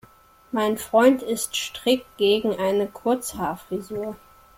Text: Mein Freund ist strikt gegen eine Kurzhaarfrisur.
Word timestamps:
Mein 0.51 0.79
Freund 0.79 1.21
ist 1.21 1.55
strikt 1.55 2.17
gegen 2.17 2.55
eine 2.55 2.87
Kurzhaarfrisur. 2.87 4.15